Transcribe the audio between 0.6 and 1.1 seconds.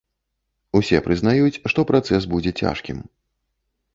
Усе